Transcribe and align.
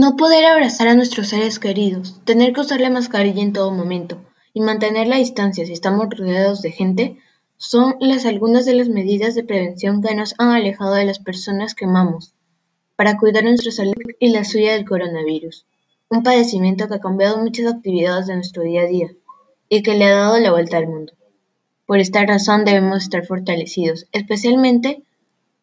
No 0.00 0.14
poder 0.14 0.46
abrazar 0.46 0.86
a 0.86 0.94
nuestros 0.94 1.26
seres 1.26 1.58
queridos, 1.58 2.20
tener 2.24 2.52
que 2.52 2.60
usar 2.60 2.80
la 2.80 2.88
mascarilla 2.88 3.42
en 3.42 3.52
todo 3.52 3.72
momento 3.72 4.16
y 4.54 4.60
mantener 4.60 5.08
la 5.08 5.16
distancia 5.16 5.66
si 5.66 5.72
estamos 5.72 6.06
rodeados 6.08 6.62
de 6.62 6.70
gente 6.70 7.18
son 7.56 7.96
las 7.98 8.24
algunas 8.24 8.64
de 8.64 8.74
las 8.74 8.88
medidas 8.88 9.34
de 9.34 9.42
prevención 9.42 10.00
que 10.00 10.14
nos 10.14 10.36
han 10.38 10.50
alejado 10.50 10.94
de 10.94 11.04
las 11.04 11.18
personas 11.18 11.74
que 11.74 11.86
amamos 11.86 12.32
para 12.94 13.18
cuidar 13.18 13.42
nuestra 13.42 13.72
salud 13.72 13.94
y 14.20 14.28
la 14.28 14.44
suya 14.44 14.74
del 14.74 14.84
coronavirus, 14.84 15.66
un 16.10 16.22
padecimiento 16.22 16.86
que 16.86 16.94
ha 16.94 17.00
cambiado 17.00 17.38
muchas 17.38 17.66
actividades 17.66 18.28
de 18.28 18.36
nuestro 18.36 18.62
día 18.62 18.82
a 18.82 18.86
día 18.86 19.08
y 19.68 19.82
que 19.82 19.96
le 19.96 20.04
ha 20.04 20.14
dado 20.14 20.38
la 20.38 20.52
vuelta 20.52 20.76
al 20.76 20.86
mundo. 20.86 21.14
Por 21.86 21.98
esta 21.98 22.24
razón 22.24 22.64
debemos 22.64 23.02
estar 23.02 23.26
fortalecidos, 23.26 24.06
especialmente 24.12 25.02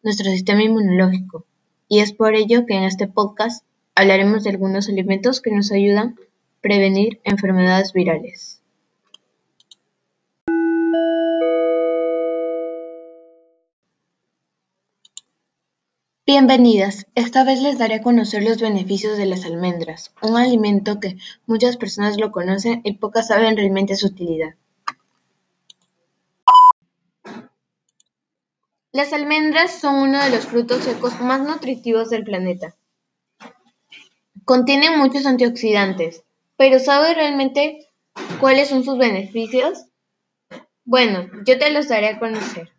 nuestro 0.02 0.30
sistema 0.30 0.62
inmunológico, 0.62 1.46
y 1.88 2.00
es 2.00 2.12
por 2.12 2.34
ello 2.34 2.66
que 2.66 2.74
en 2.74 2.82
este 2.82 3.06
podcast 3.08 3.64
hablaremos 3.96 4.44
de 4.44 4.50
algunos 4.50 4.88
alimentos 4.88 5.40
que 5.40 5.50
nos 5.50 5.72
ayudan 5.72 6.08
a 6.08 6.60
prevenir 6.60 7.18
enfermedades 7.24 7.94
virales. 7.94 8.62
Bienvenidas, 16.26 17.06
esta 17.14 17.44
vez 17.44 17.62
les 17.62 17.78
daré 17.78 17.94
a 17.94 18.02
conocer 18.02 18.42
los 18.42 18.60
beneficios 18.60 19.16
de 19.16 19.26
las 19.26 19.46
almendras, 19.46 20.12
un 20.20 20.36
alimento 20.36 21.00
que 21.00 21.16
muchas 21.46 21.76
personas 21.78 22.18
lo 22.18 22.32
conocen 22.32 22.82
y 22.84 22.94
pocas 22.94 23.28
saben 23.28 23.56
realmente 23.56 23.96
su 23.96 24.08
utilidad. 24.08 24.56
Las 28.92 29.12
almendras 29.12 29.78
son 29.78 29.94
uno 29.94 30.22
de 30.22 30.30
los 30.30 30.46
frutos 30.46 30.82
secos 30.82 31.20
más 31.20 31.40
nutritivos 31.40 32.10
del 32.10 32.24
planeta. 32.24 32.74
Contienen 34.44 34.98
muchos 34.98 35.26
antioxidantes, 35.26 36.24
pero 36.56 36.78
¿sabes 36.78 37.16
realmente 37.16 37.88
cuáles 38.40 38.68
son 38.68 38.84
sus 38.84 38.98
beneficios? 38.98 39.86
Bueno, 40.84 41.28
yo 41.44 41.58
te 41.58 41.70
los 41.70 41.88
daré 41.88 42.08
a 42.08 42.18
conocer. 42.18 42.70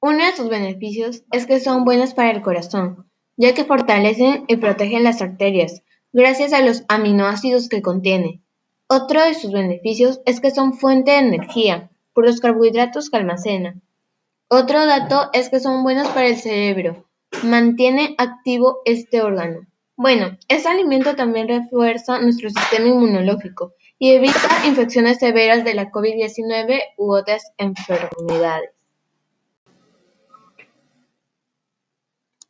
Uno 0.00 0.24
de 0.24 0.36
sus 0.36 0.50
beneficios 0.50 1.24
es 1.32 1.46
que 1.46 1.60
son 1.60 1.84
buenas 1.84 2.12
para 2.12 2.30
el 2.30 2.42
corazón, 2.42 3.10
ya 3.36 3.54
que 3.54 3.64
fortalecen 3.64 4.44
y 4.48 4.56
protegen 4.56 5.02
las 5.02 5.22
arterias, 5.22 5.82
gracias 6.12 6.52
a 6.52 6.60
los 6.60 6.84
aminoácidos 6.88 7.70
que 7.70 7.80
contiene. 7.80 8.42
Otro 8.86 9.22
de 9.24 9.32
sus 9.32 9.50
beneficios 9.52 10.20
es 10.26 10.40
que 10.40 10.50
son 10.50 10.74
fuente 10.74 11.12
de 11.12 11.18
energía, 11.18 11.90
por 12.12 12.26
los 12.26 12.40
carbohidratos 12.40 13.08
que 13.08 13.16
almacena. 13.16 13.80
Otro 14.48 14.84
dato 14.84 15.30
es 15.32 15.48
que 15.48 15.60
son 15.60 15.82
buenos 15.82 16.08
para 16.08 16.26
el 16.26 16.36
cerebro, 16.36 17.08
mantiene 17.42 18.14
activo 18.18 18.82
este 18.84 19.22
órgano. 19.22 19.66
Bueno, 19.96 20.36
este 20.48 20.68
alimento 20.68 21.14
también 21.14 21.46
refuerza 21.46 22.18
nuestro 22.18 22.50
sistema 22.50 22.88
inmunológico 22.88 23.74
y 23.98 24.10
evita 24.10 24.66
infecciones 24.66 25.18
severas 25.18 25.64
de 25.64 25.74
la 25.74 25.90
COVID-19 25.92 26.80
u 26.96 27.14
otras 27.14 27.52
enfermedades. 27.58 28.70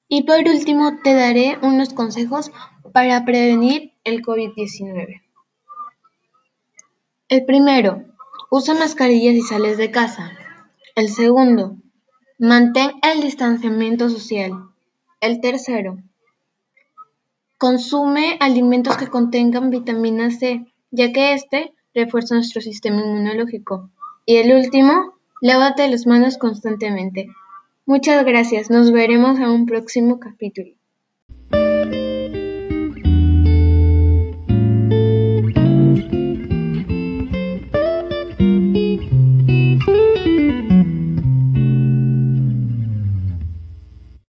Y 0.09 0.22
por 0.22 0.39
último, 0.39 1.00
te 1.03 1.12
daré 1.15 1.59
unos 1.61 1.92
consejos 1.92 2.50
para 2.92 3.25
prevenir 3.25 3.92
el 4.05 4.22
COVID-19. 4.22 5.22
El 7.28 7.45
primero, 7.45 8.05
usa 8.50 8.75
mascarillas 8.75 9.34
y 9.34 9.42
sales 9.42 9.77
de 9.77 9.91
casa. 9.91 10.33
El 10.95 11.09
segundo, 11.09 11.77
mantén 12.39 12.92
el 13.03 13.22
distanciamiento 13.22 14.09
social. 14.09 14.53
El 15.20 15.41
tercero, 15.41 15.98
Consume 17.58 18.36
alimentos 18.41 18.97
que 18.97 19.08
contengan 19.08 19.70
vitamina 19.70 20.30
C, 20.30 20.66
ya 20.91 21.12
que 21.12 21.34
este 21.34 21.72
refuerza 21.94 22.34
nuestro 22.34 22.60
sistema 22.60 23.00
inmunológico. 23.00 23.91
Y 24.26 24.37
el 24.37 24.54
último, 24.54 25.15
lávate 25.41 25.88
las 25.88 26.06
manos 26.06 26.38
constantemente. 26.38 27.28
Muchas 27.87 28.25
gracias, 28.25 28.70
nos 28.70 28.91
veremos 28.91 29.38
en 29.38 29.48
un 29.48 29.66
próximo 29.66 30.19
capítulo. 30.19 30.75